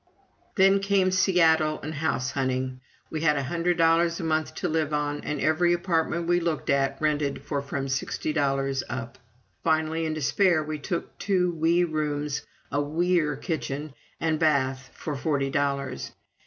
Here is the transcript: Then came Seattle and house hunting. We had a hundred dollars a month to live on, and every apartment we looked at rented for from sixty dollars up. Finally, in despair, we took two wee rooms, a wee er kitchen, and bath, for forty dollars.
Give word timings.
Then 0.55 0.79
came 0.79 1.11
Seattle 1.11 1.79
and 1.83 1.93
house 1.93 2.31
hunting. 2.31 2.81
We 3.11 3.21
had 3.21 3.37
a 3.37 3.43
hundred 3.43 3.77
dollars 3.77 4.19
a 4.19 4.23
month 4.23 4.55
to 4.55 4.67
live 4.67 4.95
on, 4.95 5.21
and 5.21 5.39
every 5.39 5.73
apartment 5.73 6.27
we 6.27 6.39
looked 6.39 6.71
at 6.71 6.99
rented 6.99 7.43
for 7.43 7.61
from 7.61 7.87
sixty 7.87 8.33
dollars 8.33 8.81
up. 8.89 9.19
Finally, 9.63 10.07
in 10.07 10.15
despair, 10.15 10.63
we 10.63 10.79
took 10.79 11.15
two 11.19 11.51
wee 11.51 11.83
rooms, 11.83 12.41
a 12.71 12.81
wee 12.81 13.19
er 13.19 13.35
kitchen, 13.35 13.93
and 14.19 14.39
bath, 14.39 14.89
for 14.91 15.15
forty 15.15 15.51
dollars. 15.51 16.11